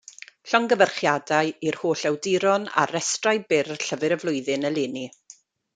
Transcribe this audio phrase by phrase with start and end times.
[0.51, 5.11] Llongyfarchiadau i'r holl awduron ar restrau byr Llyfr y Flwyddyn eleni.